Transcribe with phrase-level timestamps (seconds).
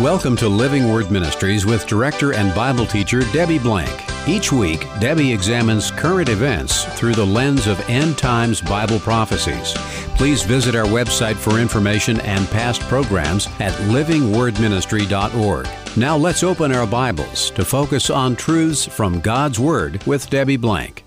[0.00, 3.88] Welcome to Living Word Ministries with director and Bible teacher Debbie Blank.
[4.28, 9.72] Each week, Debbie examines current events through the lens of end times Bible prophecies.
[10.18, 15.66] Please visit our website for information and past programs at livingwordministry.org.
[15.96, 21.05] Now let's open our Bibles to focus on truths from God's Word with Debbie Blank.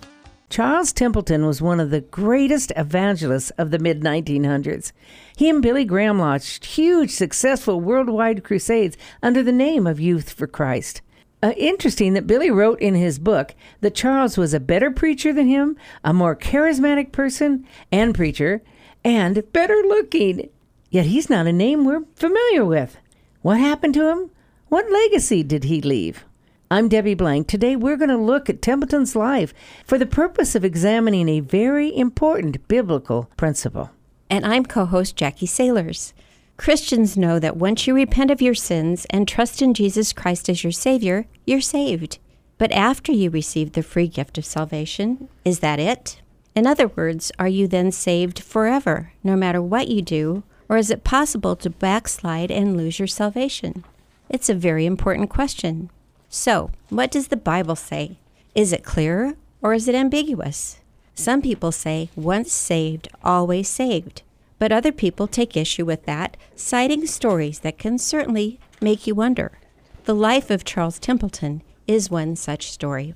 [0.49, 4.91] Charles Templeton was one of the greatest evangelists of the mid 1900s.
[5.37, 10.47] He and Billy Graham launched huge, successful worldwide crusades under the name of Youth for
[10.47, 11.01] Christ.
[11.43, 15.47] Uh, interesting that Billy wrote in his book that Charles was a better preacher than
[15.47, 18.63] him, a more charismatic person and preacher,
[19.05, 20.49] and better looking.
[20.89, 22.97] Yet he's not a name we're familiar with.
[23.43, 24.31] What happened to him?
[24.67, 26.25] What legacy did he leave?
[26.71, 27.47] I'm Debbie Blank.
[27.47, 29.55] Today we're going to look at Templeton's life
[29.87, 33.89] for the purpose of examining a very important biblical principle.
[34.29, 36.13] And I'm co host Jackie Sailors.
[36.57, 40.63] Christians know that once you repent of your sins and trust in Jesus Christ as
[40.63, 42.19] your Savior, you're saved.
[42.59, 46.21] But after you receive the free gift of salvation, is that it?
[46.53, 50.91] In other words, are you then saved forever, no matter what you do, or is
[50.91, 53.85] it possible to backslide and lose your salvation?
[54.29, 55.89] It's a very important question.
[56.29, 58.17] So, what does the Bible say?
[58.53, 60.79] Is it clear or is it ambiguous?
[61.15, 64.21] Some people say, once saved, always saved.
[64.59, 69.57] But other people take issue with that, citing stories that can certainly make you wonder.
[70.05, 73.15] The life of Charles Templeton is one such story.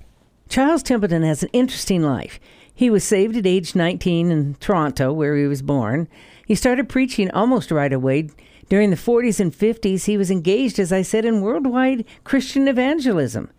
[0.50, 2.39] Charles Templeton has an interesting life.
[2.73, 6.08] He was saved at age 19 in Toronto, where he was born.
[6.47, 8.30] He started preaching almost right away,
[8.69, 13.50] during the 40s and 50s, he was engaged, as I said, in worldwide Christian evangelism.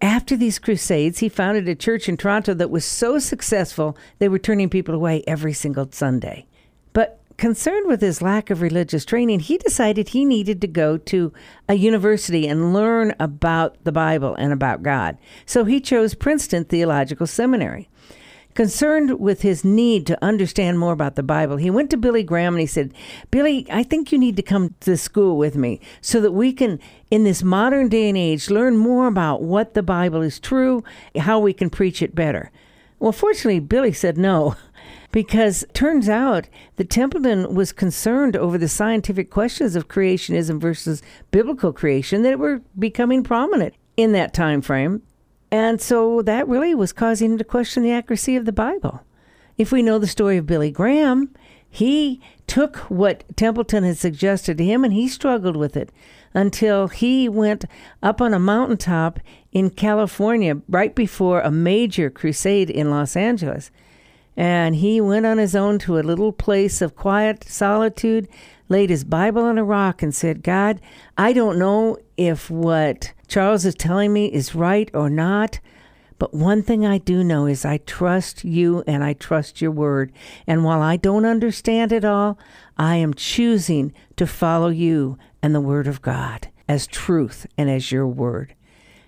[0.00, 4.38] After these crusades, he founded a church in Toronto that was so successful they were
[4.38, 6.46] turning people away every single Sunday.
[6.92, 11.32] But concerned with his lack of religious training, he decided he needed to go to
[11.68, 15.16] a university and learn about the Bible and about God.
[15.46, 17.88] So he chose Princeton Theological Seminary.
[18.54, 22.54] Concerned with his need to understand more about the Bible, he went to Billy Graham
[22.54, 22.94] and he said,
[23.32, 26.78] Billy, I think you need to come to school with me so that we can,
[27.10, 30.84] in this modern day and age, learn more about what the Bible is true,
[31.18, 32.52] how we can preach it better.
[33.00, 34.54] Well, fortunately, Billy said no,
[35.10, 41.72] because turns out that Templeton was concerned over the scientific questions of creationism versus biblical
[41.72, 45.02] creation that were becoming prominent in that time frame.
[45.54, 49.02] And so that really was causing him to question the accuracy of the Bible.
[49.56, 51.32] If we know the story of Billy Graham,
[51.70, 55.92] he took what Templeton had suggested to him and he struggled with it
[56.34, 57.66] until he went
[58.02, 59.20] up on a mountaintop
[59.52, 63.70] in California right before a major crusade in Los Angeles.
[64.36, 68.26] And he went on his own to a little place of quiet solitude,
[68.68, 70.80] laid his Bible on a rock, and said, God,
[71.16, 75.60] I don't know if what Charles is telling me is right or not.
[76.18, 80.12] But one thing I do know is I trust you and I trust your word.
[80.46, 82.38] And while I don't understand it all,
[82.78, 87.90] I am choosing to follow you and the word of God as truth and as
[87.90, 88.54] your word.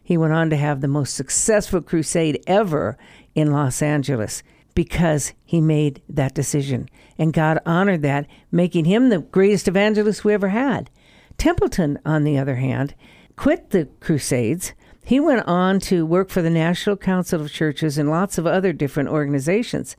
[0.03, 2.99] He went on to have the most successful crusade ever
[3.35, 4.43] in Los Angeles
[4.77, 6.89] because he made that decision.
[7.19, 10.91] And God honored that, making him the greatest evangelist we ever had.
[11.39, 12.95] Templeton, on the other hand,
[13.35, 14.75] quit the Crusades.
[15.03, 18.73] He went on to work for the National Council of Churches and lots of other
[18.73, 19.97] different organizations.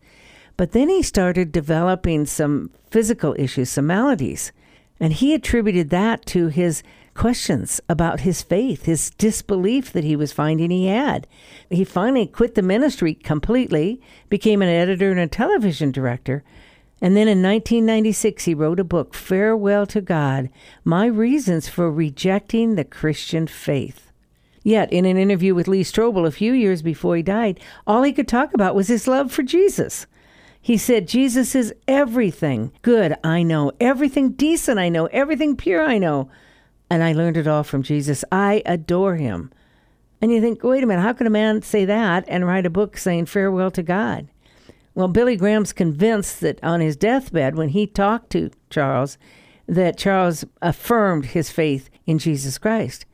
[0.57, 4.51] But then he started developing some physical issues, some maladies.
[4.99, 6.83] And he attributed that to his
[7.17, 11.27] questions about his faith, his disbelief that he was finding he had.
[11.69, 16.43] He finally quit the ministry completely, became an editor and a television director,
[17.01, 20.49] and then in 1996, he wrote a book, Farewell to God
[20.83, 24.11] My Reasons for Rejecting the Christian Faith.
[24.63, 28.11] Yet, in an interview with Lee Strobel a few years before he died, all he
[28.11, 30.07] could talk about was his love for Jesus.
[30.59, 35.99] He said, Jesus is everything good I know, everything decent I know, everything pure I
[35.99, 36.29] know.
[36.89, 38.23] And I learned it all from Jesus.
[38.31, 39.51] I adore him.
[40.21, 42.71] And you think, wait a minute, how can a man say that and write a
[42.71, 44.27] book saying farewell to God?
[44.95, 49.17] Well, Billy Graham's convinced that on his deathbed, when he talked to Charles,
[49.67, 53.05] that Charles affirmed his faith in Jesus Christ.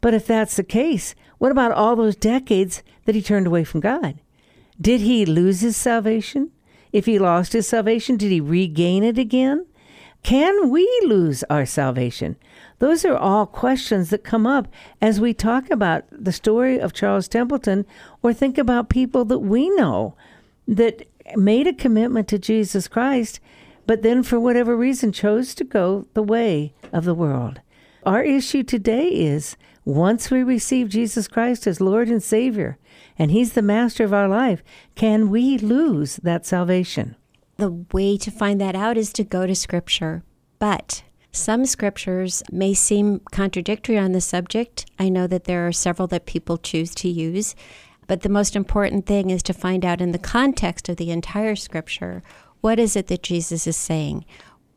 [0.00, 3.80] But if that's the case, what about all those decades that he turned away from
[3.80, 4.20] God?
[4.80, 6.52] Did he lose his salvation?
[6.92, 9.66] If he lost his salvation, did he regain it again?
[10.22, 12.36] Can we lose our salvation?
[12.78, 14.68] Those are all questions that come up
[15.00, 17.86] as we talk about the story of Charles Templeton
[18.22, 20.14] or think about people that we know
[20.68, 23.40] that made a commitment to Jesus Christ,
[23.86, 27.60] but then for whatever reason chose to go the way of the world.
[28.04, 32.78] Our issue today is once we receive Jesus Christ as Lord and Savior,
[33.18, 34.62] and He's the master of our life,
[34.94, 37.16] can we lose that salvation?
[37.56, 40.22] The way to find that out is to go to Scripture.
[40.58, 41.02] But
[41.34, 44.84] some scriptures may seem contradictory on the subject.
[44.98, 47.54] I know that there are several that people choose to use.
[48.06, 51.56] But the most important thing is to find out in the context of the entire
[51.56, 52.22] scripture
[52.60, 54.24] what is it that Jesus is saying?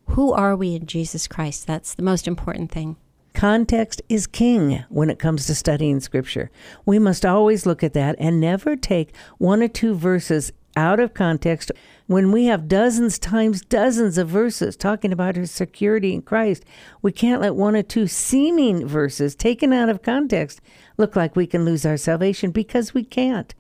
[0.08, 1.68] Who are we in Jesus Christ?
[1.68, 2.96] That's the most important thing.
[3.36, 6.50] Context is king when it comes to studying scripture.
[6.86, 11.14] We must always look at that and never take one or two verses out of
[11.14, 11.72] context
[12.08, 16.66] when we have dozens times dozens of verses talking about our security in Christ.
[17.02, 20.62] We can't let one or two seeming verses taken out of context
[20.98, 23.54] look like we can lose our salvation because we can't.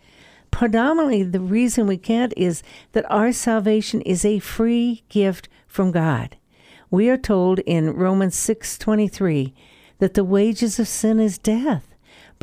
[0.52, 2.64] Predominantly, the reason we can't is
[2.94, 6.38] that our salvation is a free gift from God.
[6.90, 9.54] We are told in Romans 6:23
[10.00, 11.95] that the wages of sin is death,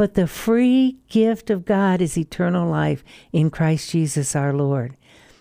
[0.02, 4.96] but the free gift of God is eternal life in Christ Jesus our Lord.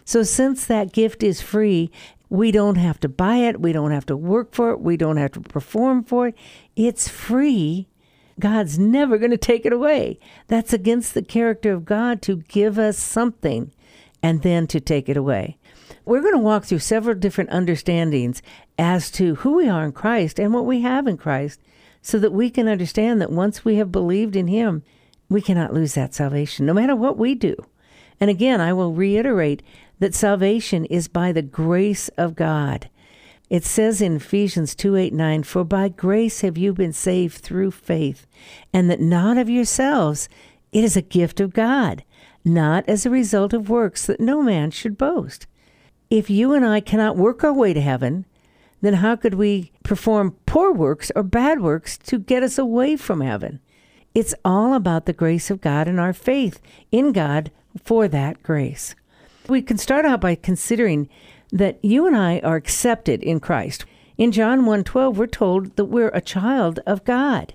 [0.06, 1.90] So since that gift is free,
[2.30, 5.18] we don't have to buy it, we don't have to work for it, we don't
[5.18, 6.36] have to perform for it.
[6.76, 7.88] It's free.
[8.40, 10.20] God's never going to take it away.
[10.46, 13.72] That's against the character of God to give us something
[14.22, 15.58] and then to take it away.
[16.06, 18.44] We're going to walk through several different understandings
[18.78, 21.60] as to who we are in Christ and what we have in Christ
[22.02, 24.84] so that we can understand that once we have believed in Him,
[25.30, 27.56] we cannot lose that salvation, no matter what we do.
[28.20, 29.64] And again, I will reiterate
[30.00, 32.90] that salvation is by the grace of God.
[33.50, 37.72] It says in Ephesians 2 8 9, For by grace have you been saved through
[37.72, 38.26] faith,
[38.74, 40.30] and that not of yourselves,
[40.72, 42.04] it is a gift of God,
[42.46, 45.48] not as a result of works that no man should boast.
[46.10, 48.26] If you and I cannot work our way to heaven,
[48.82, 53.22] then how could we perform poor works or bad works to get us away from
[53.22, 53.60] heaven?
[54.14, 56.60] It's all about the grace of God and our faith
[56.92, 57.52] in God
[57.82, 58.96] for that grace.
[59.48, 61.08] We can start out by considering
[61.52, 63.86] that you and I are accepted in Christ.
[64.18, 67.54] In John 1:12 we're told that we're a child of God.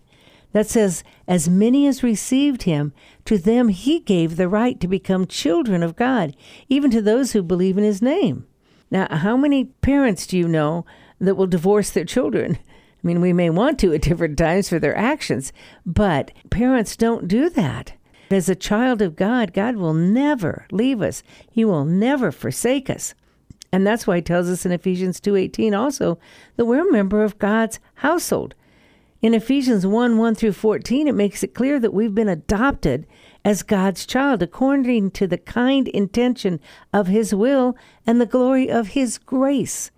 [0.53, 2.95] That says, as many as received him,
[3.27, 6.35] to them he gave the right to become children of God,
[6.69, 8.47] even to those who believe in his name.
[8.91, 10.87] Now, how many parents do you know
[11.21, 12.59] that will divorce their children?
[12.63, 15.53] I mean, we may want to at different times for their actions,
[15.85, 17.93] but parents don't do that.
[18.31, 21.23] As a child of God, God will never leave us.
[21.51, 23.15] He will never forsake us.
[23.73, 26.19] And that's why he tells us in Ephesians 2:18 also
[26.57, 28.55] that we're a member of God's household.
[29.23, 33.07] In Ephesians 1 1 through 14, it makes it clear that we've been adopted
[33.45, 36.61] as God's child according to the kind intention
[36.93, 37.77] of His will
[38.07, 39.91] and the glory of His grace.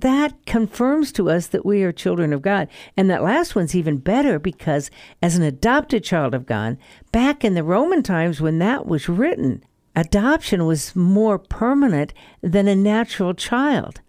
[0.00, 2.68] That confirms to us that we are children of God.
[2.96, 4.90] And that last one's even better because,
[5.20, 6.78] as an adopted child of God,
[7.10, 9.64] back in the Roman times when that was written,
[9.96, 14.00] adoption was more permanent than a natural child.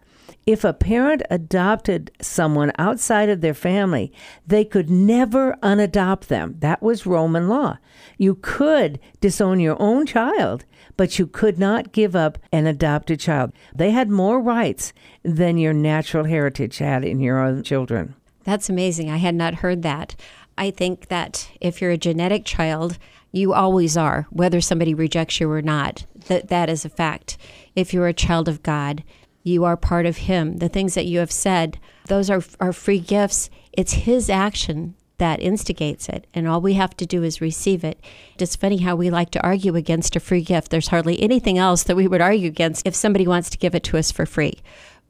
[0.49, 4.11] If a parent adopted someone outside of their family,
[4.47, 6.55] they could never unadopt them.
[6.57, 7.77] That was Roman law.
[8.17, 10.65] You could disown your own child,
[10.97, 13.51] but you could not give up an adopted child.
[13.75, 14.91] They had more rights
[15.21, 18.15] than your natural heritage had in your own children.
[18.43, 19.11] That's amazing.
[19.11, 20.15] I had not heard that.
[20.57, 22.97] I think that if you're a genetic child,
[23.31, 26.07] you always are, whether somebody rejects you or not.
[26.25, 27.37] That that is a fact.
[27.75, 29.03] If you're a child of God,
[29.49, 30.57] you are part of Him.
[30.57, 33.49] The things that you have said, those are, are free gifts.
[33.73, 37.99] It's His action that instigates it, and all we have to do is receive it.
[38.39, 40.71] It's funny how we like to argue against a free gift.
[40.71, 43.83] There's hardly anything else that we would argue against if somebody wants to give it
[43.83, 44.59] to us for free.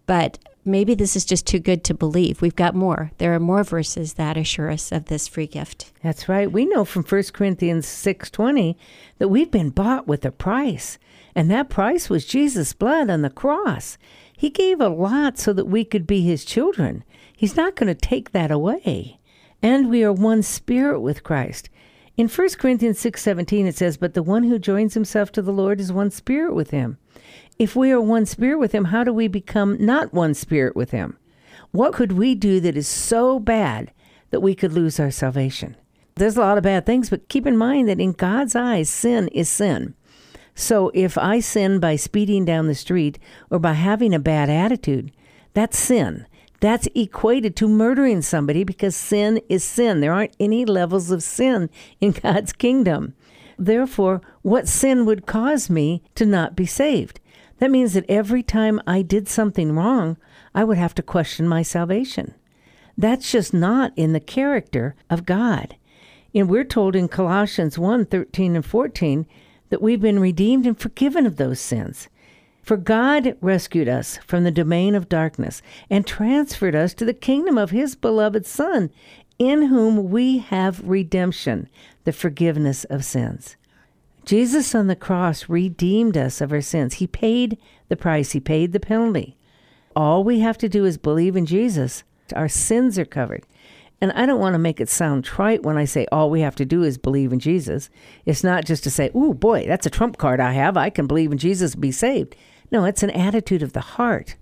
[0.06, 2.42] But maybe this is just too good to believe.
[2.42, 3.12] We've got more.
[3.20, 5.92] There are more verses that assure us of this free gift.
[6.04, 6.52] That's right.
[6.52, 8.76] We know from 1 Corinthians 6:20
[9.20, 10.98] that we've been bought with a price,
[11.36, 13.98] and that price was Jesus' blood on the cross.
[14.40, 17.04] He gave a lot so that we could be his children.
[17.36, 19.20] He's not going to take that away.
[19.62, 21.68] And we are one spirit with Christ.
[22.16, 25.82] In 1 Corinthians 6:17 it says, "But the one who joins himself to the Lord
[25.82, 26.98] is one spirit with him."
[27.58, 30.92] If we are one spirit with him, how do we become not one spirit with
[30.92, 31.18] him?
[31.72, 33.92] What could we do that is so bad
[34.30, 35.76] that we could lose our salvation?
[36.16, 39.28] There's a lot of bad things, but keep in mind that in God's eyes, sin
[39.34, 39.96] is sin.
[40.60, 43.18] So if I sin by speeding down the street
[43.50, 45.14] or by having a bad attitude,
[45.54, 46.28] that's sin.
[46.60, 50.02] That's equated to murdering somebody because sin is sin.
[50.02, 51.70] There aren't any levels of sin
[52.02, 53.14] in God's kingdom.
[53.58, 57.22] Therefore, what sin would cause me to not be saved?
[57.60, 60.18] That means that every time I did something wrong,
[60.54, 62.34] I would have to question my salvation.
[62.98, 65.78] That's just not in the character of God.
[66.36, 69.26] And we're told in Colossians 1 13 and 14
[69.70, 72.10] that we've been redeemed and forgiven of those sins.
[72.62, 77.58] For God rescued us from the domain of darkness and transferred us to the kingdom
[77.58, 78.92] of His beloved Son,
[79.40, 81.70] in whom we have redemption,
[82.04, 83.56] the forgiveness of sins.
[84.26, 86.96] Jesus on the cross redeemed us of our sins.
[86.96, 87.58] He paid
[87.88, 89.36] the price, He paid the penalty.
[89.96, 92.04] All we have to do is believe in Jesus.
[92.36, 93.46] Our sins are covered.
[94.02, 96.56] And I don't want to make it sound trite when I say all we have
[96.56, 97.90] to do is believe in Jesus.
[98.26, 100.78] It's not just to say, "Ooh, boy, that's a trump card I have.
[100.78, 102.36] I can believe in Jesus and be saved."
[102.72, 104.36] No, it's an attitude of the heart.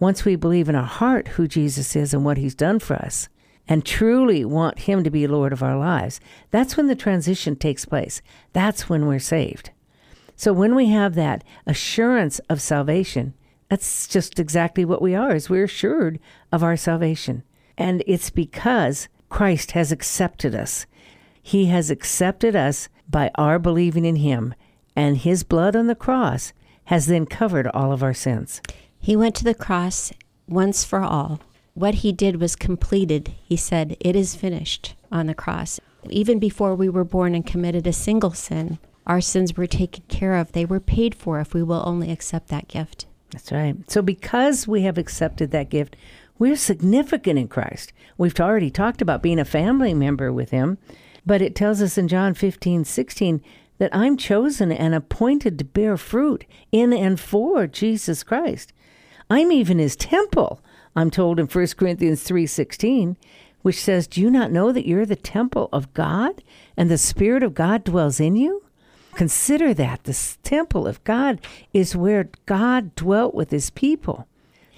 [0.00, 3.28] Once we believe in our heart who Jesus is and what he's done for us,
[3.66, 6.20] and truly want him to be Lord of our lives,
[6.50, 8.20] that's when the transition takes place.
[8.52, 9.70] That's when we're saved.
[10.36, 13.34] So when we have that assurance of salvation,
[13.68, 16.18] that's just exactly what we are, is we're assured
[16.52, 17.42] of our salvation.
[17.76, 20.86] And it's because Christ has accepted us.
[21.42, 24.54] He has accepted us by our believing in him,
[24.96, 26.52] and his blood on the cross
[26.84, 28.60] has then covered all of our sins.
[28.98, 30.12] He went to the cross
[30.48, 31.40] once for all.
[31.74, 33.34] What he did was completed.
[33.42, 35.80] He said, It is finished on the cross.
[36.08, 40.36] Even before we were born and committed a single sin, our sins were taken care
[40.36, 40.52] of.
[40.52, 43.06] They were paid for if we will only accept that gift.
[43.30, 43.76] That's right.
[43.90, 45.96] So, because we have accepted that gift,
[46.38, 47.92] we're significant in Christ.
[48.18, 50.78] We've already talked about being a family member with Him,
[51.24, 53.42] but it tells us in John 15, 16,
[53.78, 58.72] that I'm chosen and appointed to bear fruit in and for Jesus Christ.
[59.30, 60.60] I'm even his temple.
[60.94, 63.16] I'm told in 1 Corinthians 3:16,
[63.62, 66.42] which says, "Do you not know that you're the temple of God
[66.76, 68.62] and the spirit of God dwells in you?"
[69.14, 71.40] Consider that the temple of God
[71.72, 74.26] is where God dwelt with his people.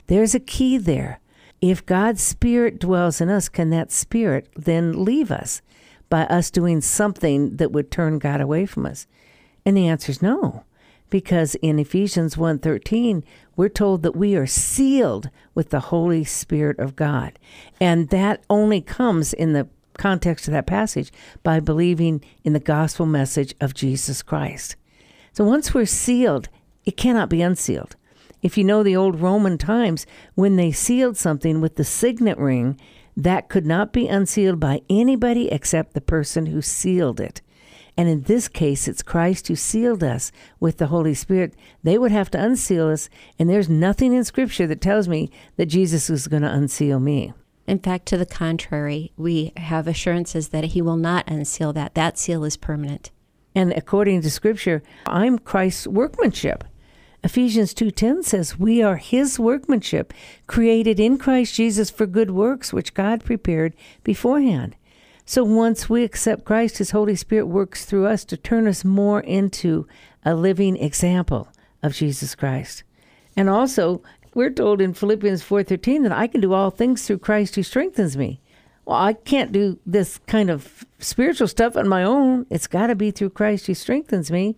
[0.07, 1.21] There's a key there.
[1.61, 5.63] If God's spirit dwells in us, can that spirit then leave us?
[6.09, 9.07] by us doing something that would turn God away from us?
[9.65, 10.65] And the answer is no.
[11.09, 16.97] Because in Ephesians 1:13, we're told that we are sealed with the Holy Spirit of
[16.97, 17.39] God.
[17.81, 23.07] And that only comes in the context of that passage by believing in the gospel
[23.07, 24.77] message of Jesus Christ.
[25.33, 26.49] So once we're sealed,
[26.85, 27.97] it cannot be unsealed.
[28.47, 32.79] If you know the old Roman times, when they sealed something with the signet ring,
[33.17, 37.43] that could not be unsealed by anybody except the person who sealed it.
[37.97, 41.55] And in this case, it's Christ who sealed us with the Holy Spirit.
[41.83, 45.67] They would have to unseal us, and there's nothing in Scripture that tells me that
[45.67, 47.33] Jesus is going to unseal me.
[47.67, 51.97] In fact, to the contrary, we have assurances that He will not unseal that.
[51.97, 53.11] That seal is permanent.
[53.57, 56.63] And according to Scripture, I'm Christ's workmanship.
[57.27, 60.15] Ephesians 2:10 says, "We are his workmanship,
[60.47, 64.77] created in Christ Jesus for good works which God prepared beforehand."
[65.25, 69.19] So once we accept Christ, his Holy Spirit works through us to turn us more
[69.19, 69.89] into
[70.25, 71.49] a living example
[71.83, 72.85] of Jesus Christ.
[73.37, 74.03] And also,
[74.33, 78.17] we're told in Philippians 4:13 that I can do all things through Christ who strengthens
[78.17, 78.41] me.
[78.85, 82.47] Well, I can't do this kind of spiritual stuff on my own.
[82.51, 84.57] It's got to be through Christ who strengthens me.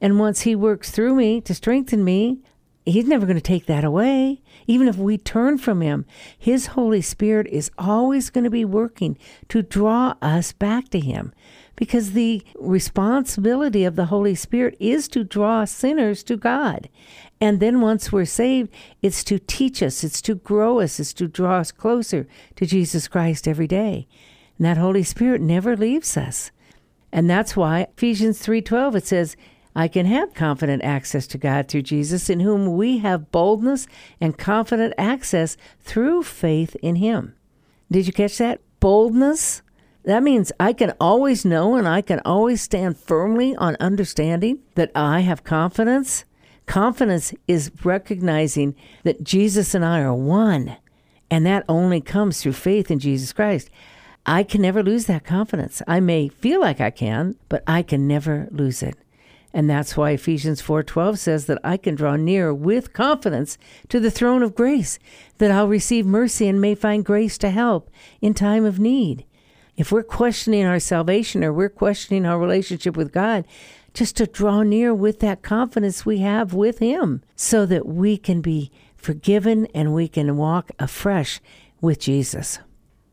[0.00, 2.40] And once He works through me to strengthen me,
[2.86, 4.40] He's never going to take that away.
[4.66, 6.06] Even if we turn from Him,
[6.38, 11.32] His Holy Spirit is always going to be working to draw us back to Him.
[11.76, 16.88] Because the responsibility of the Holy Spirit is to draw sinners to God.
[17.40, 18.70] And then once we're saved,
[19.02, 22.26] it's to teach us, it's to grow us, it's to draw us closer
[22.56, 24.06] to Jesus Christ every day.
[24.58, 26.50] And that Holy Spirit never leaves us.
[27.12, 29.36] And that's why Ephesians 3:12 it says,
[29.74, 33.86] I can have confident access to God through Jesus, in whom we have boldness
[34.20, 37.34] and confident access through faith in Him.
[37.90, 38.60] Did you catch that?
[38.80, 39.62] Boldness?
[40.04, 44.90] That means I can always know and I can always stand firmly on understanding that
[44.94, 46.24] I have confidence.
[46.66, 50.76] Confidence is recognizing that Jesus and I are one,
[51.30, 53.70] and that only comes through faith in Jesus Christ.
[54.24, 55.82] I can never lose that confidence.
[55.86, 58.96] I may feel like I can, but I can never lose it.
[59.52, 64.10] And that's why Ephesians 4:12 says that I can draw near with confidence to the
[64.10, 64.98] throne of grace,
[65.38, 67.90] that I'll receive mercy and may find grace to help
[68.20, 69.24] in time of need.
[69.76, 73.44] If we're questioning our salvation or we're questioning our relationship with God,
[73.94, 78.40] just to draw near with that confidence we have with him so that we can
[78.40, 81.40] be forgiven and we can walk afresh
[81.80, 82.60] with Jesus.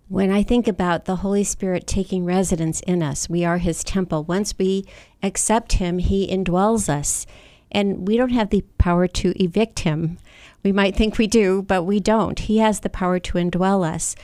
[0.10, 4.24] When I think about the Holy Spirit taking residence in us, we are His temple.
[4.24, 4.86] Once we
[5.22, 7.26] accept Him, He indwells us.
[7.74, 10.18] And we don't have the power to evict Him.
[10.64, 12.40] We might think we do, but we don't.
[12.40, 14.16] He has the power to indwell us.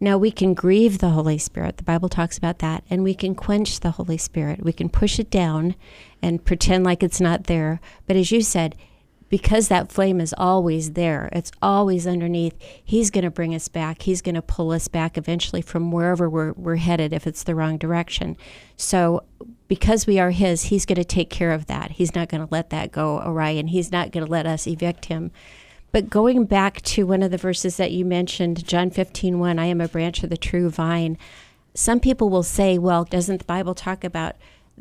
[0.00, 1.76] Now, we can grieve the Holy Spirit.
[1.76, 2.82] The Bible talks about that.
[2.90, 4.64] And we can quench the Holy Spirit.
[4.64, 5.76] We can push it down
[6.20, 7.80] and pretend like it's not there.
[8.08, 8.74] But as you said,
[9.28, 14.02] because that flame is always there, it's always underneath, He's going to bring us back.
[14.02, 17.54] He's going to pull us back eventually from wherever we're, we're headed if it's the
[17.54, 18.36] wrong direction.
[18.76, 19.24] So,
[19.68, 21.92] because we are His, He's going to take care of that.
[21.92, 24.66] He's not going to let that go awry, and He's not going to let us
[24.66, 25.30] evict Him.
[25.92, 29.66] But going back to one of the verses that you mentioned, John 15, 1, I
[29.66, 31.16] am a branch of the true vine.
[31.74, 34.36] Some people will say, well, doesn't the Bible talk about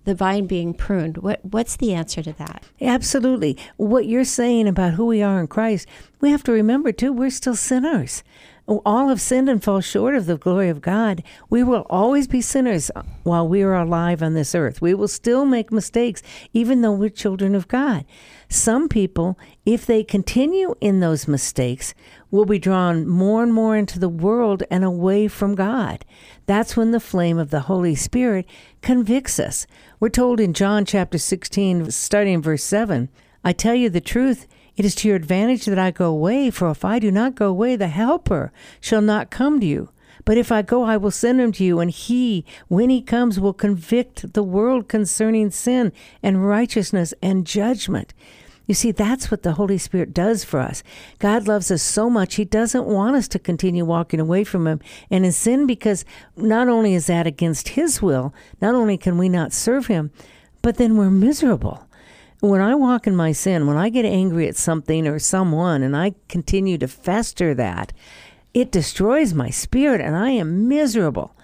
[0.06, 1.18] the vine being pruned.
[1.18, 2.64] What what's the answer to that?
[2.82, 3.58] Absolutely.
[3.78, 5.88] What you're saying about who we are in Christ,
[6.22, 8.24] we have to remember too, we're still sinners.
[8.68, 11.24] All have sinned and fall short of the glory of God.
[11.50, 12.92] We will always be sinners
[13.24, 14.82] while we are alive on this earth.
[14.82, 18.04] We will still make mistakes, even though we're children of God.
[18.50, 21.94] Some people, if they continue in those mistakes,
[22.32, 26.06] will be drawn more and more into the world and away from God.
[26.46, 28.46] That's when the flame of the Holy Spirit
[28.82, 29.68] convicts us.
[30.00, 33.10] We're told in John chapter 16, starting in verse 7,
[33.44, 36.70] I tell you the truth, it is to your advantage that I go away, for
[36.70, 39.90] if I do not go away, the Helper shall not come to you.
[40.28, 43.40] But if I go, I will send him to you, and he, when he comes,
[43.40, 48.14] will convict the world concerning sin and righteousness and judgment.
[48.66, 50.84] You see, that's what the Holy Spirit does for us.
[51.20, 54.82] God loves us so much, He doesn't want us to continue walking away from Him
[55.10, 56.04] and in sin because
[56.36, 60.12] not only is that against His will, not only can we not serve Him,
[60.62, 61.88] but then we're miserable.
[62.42, 65.96] When I walk in my sin, when I get angry at something or someone and
[65.96, 67.94] I continue to fester that,
[68.58, 71.36] it destroys my spirit and I am miserable.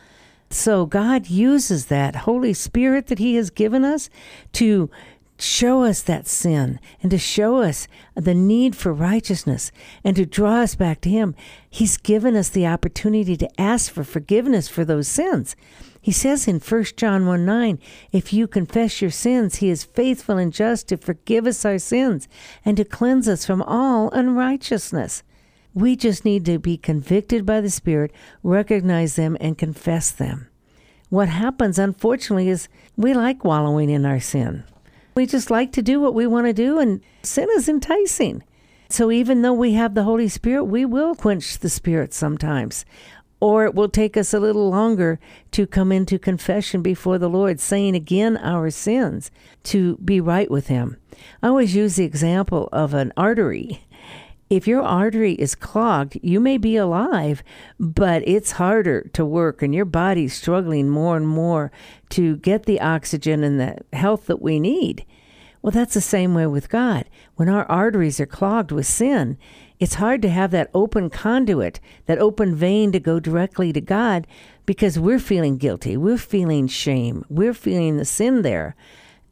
[0.50, 4.10] So God uses that Holy Spirit that He has given us
[4.54, 4.90] to
[5.38, 9.72] show us that sin and to show us the need for righteousness
[10.04, 11.36] and to draw us back to Him.
[11.70, 15.56] He's given us the opportunity to ask for forgiveness for those sins.
[16.02, 17.80] He says in 1 John 1 9,
[18.12, 22.28] if you confess your sins, He is faithful and just to forgive us our sins
[22.66, 25.22] and to cleanse us from all unrighteousness.
[25.74, 28.12] We just need to be convicted by the Spirit,
[28.44, 30.48] recognize them, and confess them.
[31.10, 34.64] What happens, unfortunately, is we like wallowing in our sin.
[35.16, 38.44] We just like to do what we want to do, and sin is enticing.
[38.90, 42.86] So even though we have the Holy Spirit, we will quench the Spirit sometimes.
[43.40, 45.20] Or it will take us a little longer
[45.52, 49.32] to come into confession before the Lord, saying again our sins
[49.64, 50.98] to be right with Him.
[51.42, 53.84] I always use the example of an artery.
[54.54, 57.44] If your artery is clogged, you may be alive,
[57.80, 61.72] but it's harder to work and your body's struggling more and more
[62.10, 65.08] to get the oxygen and the health that we need.
[65.64, 67.10] Well, that's the same way with God.
[67.36, 69.40] When our arteries are clogged with sin,
[69.80, 74.28] it's hard to have that open conduit, that open vein to go directly to God
[74.68, 75.98] because we're feeling guilty.
[75.98, 77.26] We're feeling shame.
[77.28, 78.76] We're feeling the sin there.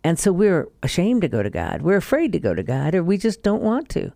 [0.03, 1.83] And so we're ashamed to go to God.
[1.83, 4.13] We're afraid to go to God, or we just don't want to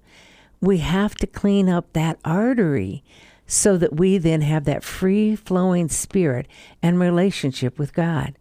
[0.66, 3.04] we have to clean up that artery
[3.48, 6.48] so that we then have that free flowing spirit
[6.82, 8.38] and relationship with God.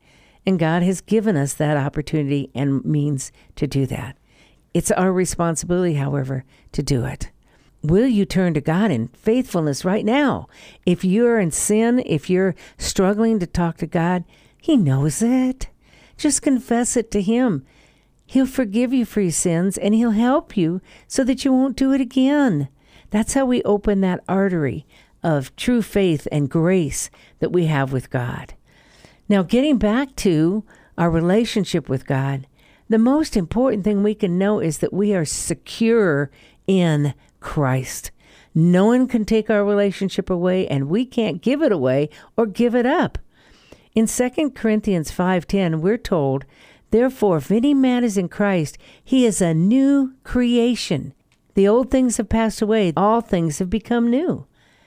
[0.47, 4.17] And God has given us that opportunity and means to do that.
[4.73, 7.31] It's our responsibility, however, to do it.
[7.83, 10.49] Will you turn to God in faithfulness right now?
[10.87, 14.25] If you're in sin, if you're struggling to talk to God,
[14.61, 15.69] He knows it.
[16.17, 17.65] Just confess it to Him.
[18.27, 21.93] He'll forgive you for your sins and He'll help you so that you won't do
[21.93, 22.69] it again.
[23.11, 24.87] That's how we open that artery
[25.23, 28.55] of true faith and grace that we have with God.
[29.29, 30.65] Now, getting back to
[30.99, 32.47] our relationship with God,
[32.89, 36.31] the most important thing we can know is that we are secure
[36.67, 38.11] in Christ.
[38.55, 42.75] No one can take our relationship away, and we can't give it away or give
[42.75, 43.19] it up.
[43.95, 46.45] In 2 Corinthians 5:10, we're told
[46.95, 51.13] Therefore, if any man is in Christ, he is a new creation.
[51.55, 54.47] The old things have passed away, all things have become new.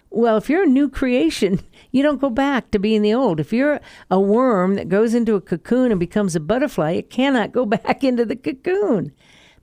[0.09, 1.59] Well, if you're a new creation,
[1.91, 3.41] you don't go back to being the old.
[3.41, 7.51] If you're a worm that goes into a cocoon and becomes a butterfly, it cannot
[7.51, 9.11] go back into the cocoon.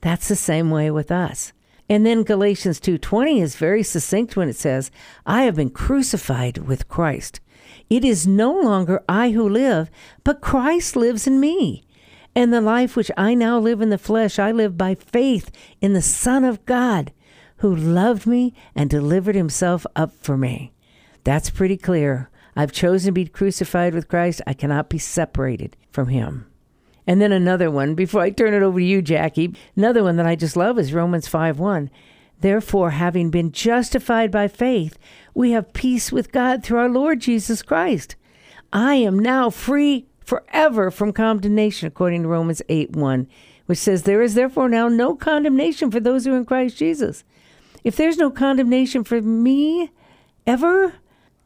[0.03, 1.55] That's the same way with us.
[1.89, 4.91] And then Galatians 2:20 is very succinct when it says,
[5.25, 7.41] "I have been crucified with Christ.
[7.89, 9.91] It is no longer I who live,
[10.25, 11.84] but Christ lives in me."
[12.35, 15.93] And the life which I now live in the flesh, I live by faith in
[15.93, 17.13] the Son of God,
[17.59, 20.73] who loved me and delivered himself up for me.
[21.23, 22.31] That's pretty clear.
[22.57, 24.43] I've chosen to be crucified with Christ.
[24.47, 26.47] I cannot be separated from him.
[27.07, 30.27] And then another one, before I turn it over to you, Jackie, another one that
[30.27, 31.91] I just love is Romans 5 1.
[32.41, 34.99] Therefore, having been justified by faith,
[35.35, 38.17] we have peace with God through our Lord Jesus Christ.
[38.73, 43.29] I am now free forever from condemnation, according to Romans 8 1,
[43.67, 47.25] which says, There is therefore now no condemnation for those who are in Christ Jesus.
[47.85, 49.91] If there's no condemnation for me
[50.47, 50.95] ever,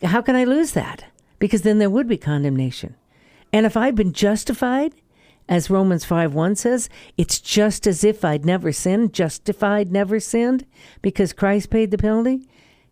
[0.03, 1.05] how can I lose that?
[1.39, 2.95] Because then there would be condemnation.
[3.53, 4.95] And if I've been justified,
[5.49, 10.67] as Romans 5 1 says, it's just as if I'd never sinned, justified, never sinned,
[11.03, 12.47] because Christ paid the penalty.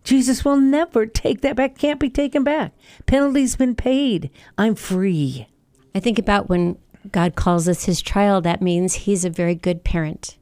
[0.04, 2.72] Jesus will never take that back, can't be taken back.
[3.06, 4.30] Penalty's been paid.
[4.56, 5.48] I'm free.
[5.96, 6.76] I think about when
[7.10, 10.36] God calls us his child, that means he's a very good parent.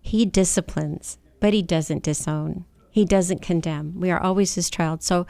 [0.00, 2.64] He disciplines, but he doesn't disown.
[2.92, 3.98] He doesn't condemn.
[3.98, 5.02] We are always his child.
[5.02, 5.26] So,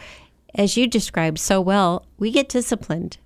[0.54, 3.16] as you described so well, we get disciplined.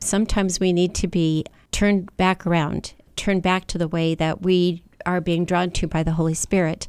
[0.00, 4.82] Sometimes we need to be turned back around, turned back to the way that we
[5.06, 6.88] are being drawn to by the Holy Spirit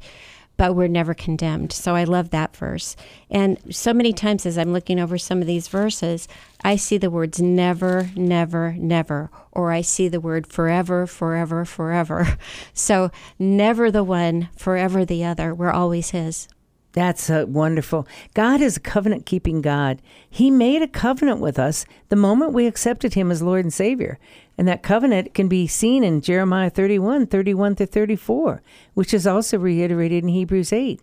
[0.57, 1.71] but we're never condemned.
[1.71, 2.95] So I love that verse.
[3.29, 6.27] And so many times as I'm looking over some of these verses,
[6.63, 12.37] I see the words never, never, never, or I see the word forever, forever, forever.
[12.73, 15.53] So never the one, forever the other.
[15.53, 16.47] We're always His.
[16.93, 18.07] That's wonderful.
[18.35, 20.01] God is a covenant keeping God.
[20.29, 24.19] He made a covenant with us the moment we accepted Him as Lord and Savior.
[24.57, 28.61] And that covenant can be seen in Jeremiah 31, 31 to 34,
[28.93, 31.01] which is also reiterated in Hebrews 8.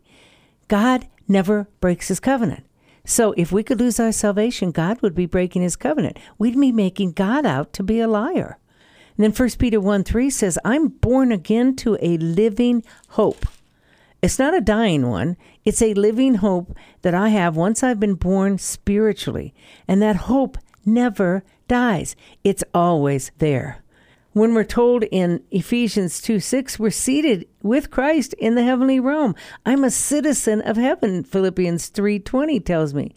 [0.68, 2.64] God never breaks his covenant.
[3.04, 6.18] So if we could lose our salvation, God would be breaking his covenant.
[6.38, 8.58] We'd be making God out to be a liar.
[9.16, 13.46] And then 1 Peter 1 3 says, I'm born again to a living hope.
[14.22, 18.14] It's not a dying one, it's a living hope that I have once I've been
[18.14, 19.54] born spiritually.
[19.88, 20.58] And that hope
[20.94, 23.82] never dies, it's always there.
[24.32, 29.34] When we're told in Ephesians 2 6, we're seated with Christ in the heavenly realm.
[29.66, 33.12] I'm a citizen of heaven, Philippians 3.20 tells me.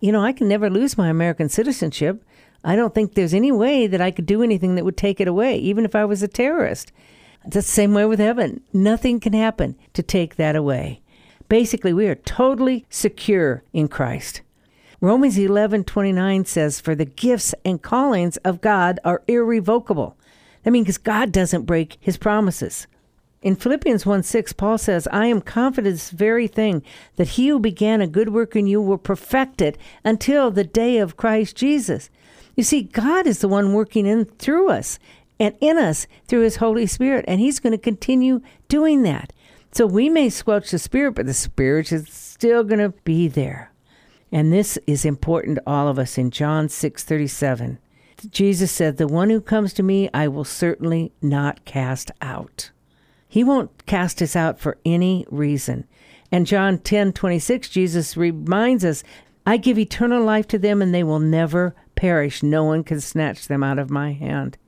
[0.00, 2.24] You know, I can never lose my American citizenship.
[2.64, 5.28] I don't think there's any way that I could do anything that would take it
[5.28, 6.90] away, even if I was a terrorist.
[7.44, 8.60] It's the same way with heaven.
[8.72, 11.00] Nothing can happen to take that away.
[11.48, 14.42] Basically, we are totally secure in Christ.
[15.00, 20.16] Romans 11:29 says for the gifts and callings of God are irrevocable.
[20.62, 22.86] That means God doesn't break his promises.
[23.42, 26.82] In Philippians 1 6, Paul says, I am confident this very thing,
[27.16, 30.98] that he who began a good work in you will perfect it until the day
[30.98, 32.10] of Christ Jesus.
[32.56, 34.98] You see, God is the one working in through us
[35.38, 39.32] and in us through his Holy Spirit, and he's going to continue doing that.
[39.72, 43.70] So we may squelch the spirit, but the spirit is still going to be there.
[44.32, 47.78] And this is important to all of us in John 6:37.
[48.30, 52.70] Jesus said, "The one who comes to me, I will certainly not cast out."
[53.28, 55.84] He won't cast us out for any reason.
[56.32, 59.04] And John 10:26, Jesus reminds us,
[59.44, 62.42] "I give eternal life to them and they will never perish.
[62.42, 64.58] No one can snatch them out of my hand."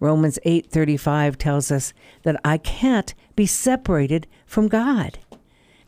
[0.00, 5.18] Romans 8:35 tells us that I can't be separated from God.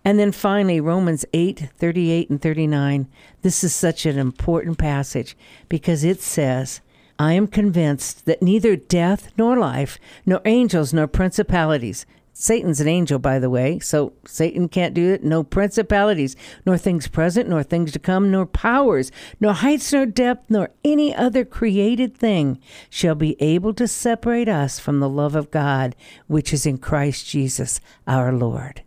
[0.04, 3.06] And then finally Romans 8:38 and 39.
[3.42, 5.36] This is such an important passage
[5.68, 6.80] because it says,
[7.18, 12.04] I am convinced that neither death nor life, nor angels nor principalities,
[12.36, 15.22] Satan's an angel, by the way, so Satan can't do it.
[15.22, 16.34] No principalities,
[16.66, 21.14] nor things present, nor things to come, nor powers, nor heights, nor depth, nor any
[21.14, 22.58] other created thing
[22.90, 25.94] shall be able to separate us from the love of God,
[26.26, 28.82] which is in Christ Jesus our Lord.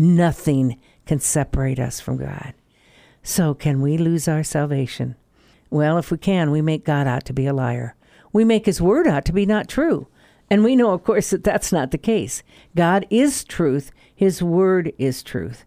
[0.00, 2.54] Nothing can separate us from God.
[3.22, 5.14] So, can we lose our salvation?
[5.68, 7.94] Well, if we can, we make God out to be a liar.
[8.32, 10.06] We make his word out to be not true.
[10.48, 12.42] And we know, of course, that that's not the case.
[12.74, 15.66] God is truth, His word is truth.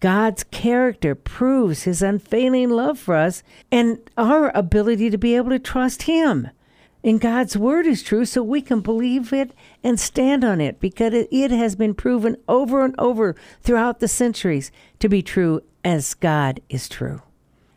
[0.00, 5.58] God's character proves His unfailing love for us and our ability to be able to
[5.58, 6.50] trust Him.
[7.02, 11.26] And God's word is true, so we can believe it and stand on it because
[11.30, 16.60] it has been proven over and over throughout the centuries to be true as God
[16.68, 17.22] is true.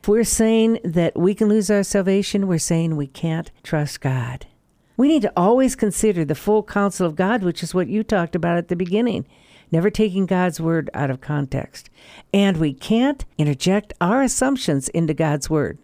[0.02, 4.46] If we're saying that we can lose our salvation, we're saying we can't trust God.
[4.98, 8.36] We need to always consider the full counsel of God, which is what you talked
[8.36, 9.26] about at the beginning,
[9.72, 11.90] never taking God's word out of context.
[12.34, 15.78] And we can't interject our assumptions into God's word.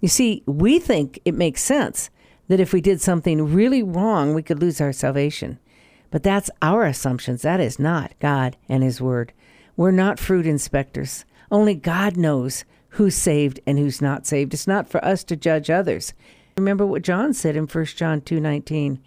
[0.00, 2.10] You see, we think it makes sense
[2.48, 5.58] that if we did something really wrong, we could lose our salvation.
[6.10, 7.42] But that's our assumptions.
[7.42, 9.32] That is not God and His Word.
[9.76, 11.24] We're not fruit inspectors.
[11.50, 14.54] Only God knows who's saved and who's not saved.
[14.54, 16.14] It's not for us to judge others.
[16.56, 18.98] Remember what John said in 1 John 2:19.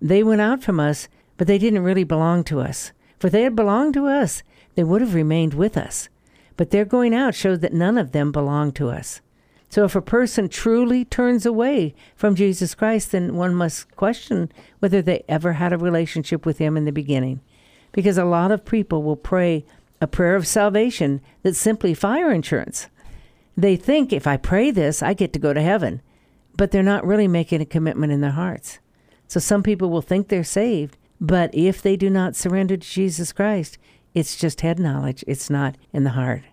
[0.00, 2.92] They went out from us, but they didn't really belong to us.
[3.18, 4.42] For they had belonged to us,
[4.74, 6.08] they would have remained with us.
[6.56, 9.20] but their going out showed that none of them belonged to us.
[9.74, 15.02] So if a person truly turns away from Jesus Christ, then one must question whether
[15.02, 17.40] they ever had a relationship with Him in the beginning.
[17.90, 19.64] Because a lot of people will pray
[20.00, 22.86] a prayer of salvation that's simply fire insurance.
[23.56, 26.02] They think if I pray this, I get to go to heaven,
[26.56, 28.78] but they're not really making a commitment in their hearts.
[29.26, 33.32] So some people will think they're saved, but if they do not surrender to Jesus
[33.32, 33.78] Christ,
[34.14, 36.44] it's just head knowledge, it's not in the heart.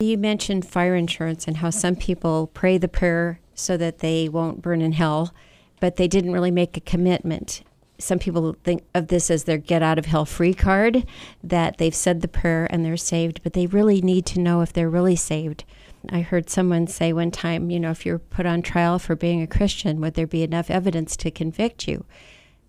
[0.00, 4.60] You mentioned fire insurance and how some people pray the prayer so that they won't
[4.60, 5.32] burn in hell,
[5.80, 7.62] but they didn't really make a commitment.
[7.98, 11.06] Some people think of this as their get out of hell free card,
[11.44, 14.72] that they've said the prayer and they're saved, but they really need to know if
[14.72, 15.64] they're really saved.
[16.10, 19.40] I heard someone say one time, you know, if you're put on trial for being
[19.40, 22.04] a Christian, would there be enough evidence to convict you?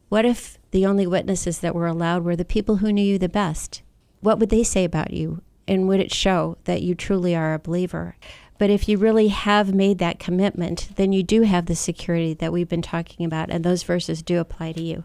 [0.09, 3.27] What if the only witnesses that were allowed were the people who knew you the
[3.27, 3.81] best?
[4.21, 5.41] What would they say about you?
[5.67, 8.15] And would it show that you truly are a believer?
[8.57, 12.53] But if you really have made that commitment, then you do have the security that
[12.53, 15.03] we've been talking about, and those verses do apply to you.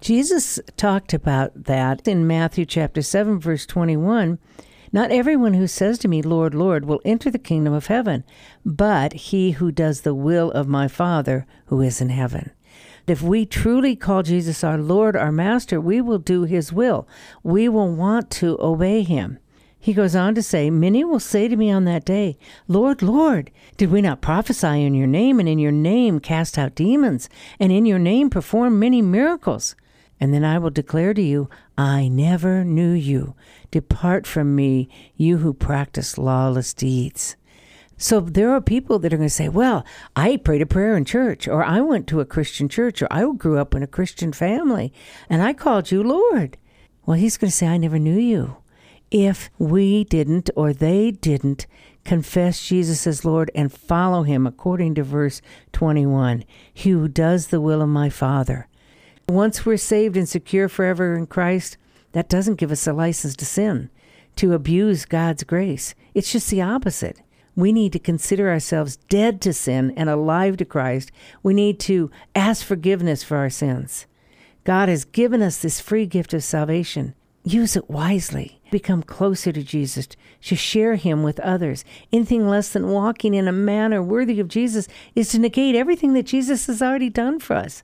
[0.00, 4.38] Jesus talked about that in Matthew chapter 7, verse 21.
[4.92, 8.24] Not everyone who says to me, Lord, Lord, will enter the kingdom of heaven,
[8.64, 12.50] but he who does the will of my Father who is in heaven.
[13.06, 17.06] If we truly call Jesus our Lord, our Master, we will do his will.
[17.42, 19.38] We will want to obey him.
[19.86, 23.52] He goes on to say, Many will say to me on that day, Lord, Lord,
[23.76, 27.28] did we not prophesy in your name, and in your name cast out demons,
[27.60, 29.76] and in your name perform many miracles?
[30.18, 33.36] And then I will declare to you, I never knew you.
[33.70, 37.36] Depart from me, you who practice lawless deeds.
[37.96, 41.04] So there are people that are going to say, Well, I prayed a prayer in
[41.04, 44.32] church, or I went to a Christian church, or I grew up in a Christian
[44.32, 44.92] family,
[45.30, 46.58] and I called you Lord.
[47.04, 48.56] Well, he's going to say, I never knew you
[49.10, 51.66] if we didn't or they didn't
[52.04, 55.42] confess Jesus as Lord and follow him according to verse
[55.72, 56.44] 21.
[56.72, 58.68] He who does the will of my Father.
[59.28, 61.76] Once we're saved and secure forever in Christ,
[62.12, 63.90] that doesn't give us a license to sin,
[64.36, 65.94] to abuse God's grace.
[66.14, 67.20] It's just the opposite.
[67.56, 71.10] We need to consider ourselves dead to sin and alive to Christ.
[71.42, 74.06] We need to ask forgiveness for our sins.
[74.62, 77.14] God has given us this free gift of salvation.
[77.44, 78.55] Use it wisely.
[78.70, 80.08] Become closer to Jesus,
[80.42, 81.84] to share him with others.
[82.12, 86.26] Anything less than walking in a manner worthy of Jesus is to negate everything that
[86.26, 87.82] Jesus has already done for us.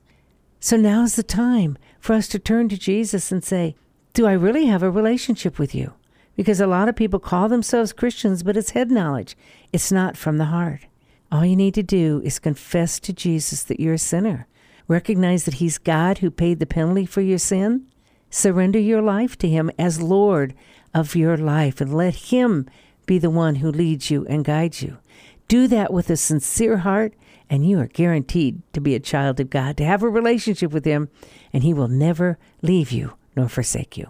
[0.59, 3.75] So now's the time for us to turn to Jesus and say,
[4.13, 5.93] Do I really have a relationship with you?
[6.35, 9.37] Because a lot of people call themselves Christians, but it's head knowledge.
[9.71, 10.87] It's not from the heart.
[11.31, 14.47] All you need to do is confess to Jesus that you're a sinner.
[14.87, 17.87] Recognize that He's God who paid the penalty for your sin
[18.35, 20.55] Surrender your life to Him as Lord
[20.91, 22.67] of your life and let Him
[23.05, 24.97] be the one who leads you and guides you.
[25.47, 27.13] Do that with a sincere heart,
[27.47, 30.83] and you are guaranteed to be a child of God, to have a relationship with
[30.83, 31.09] Him,
[31.53, 34.09] and He will never leave you nor forsake you.